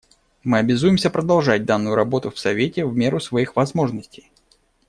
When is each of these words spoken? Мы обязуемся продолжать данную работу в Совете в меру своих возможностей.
Мы 0.43 0.57
обязуемся 0.57 1.11
продолжать 1.11 1.63
данную 1.63 1.93
работу 1.93 2.31
в 2.31 2.39
Совете 2.39 2.85
в 2.87 2.95
меру 2.97 3.19
своих 3.19 3.55
возможностей. 3.55 4.31